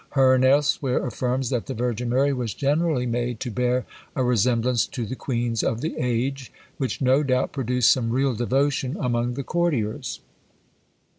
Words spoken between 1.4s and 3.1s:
that the Virgin Mary was generally